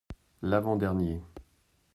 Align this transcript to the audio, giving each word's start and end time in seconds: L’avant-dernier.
L’avant-dernier. 0.41 1.21